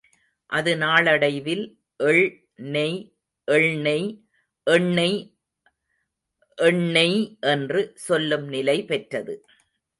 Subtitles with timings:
[0.49, 1.63] அது நாளடைவில்,
[1.99, 2.97] எள்நெய்
[3.51, 4.09] எள்நெய்
[4.67, 5.19] எண்ணெய்
[6.57, 7.37] எண்ணெய்
[7.41, 9.35] என்று சொல்லும் நிலை பெற்றது.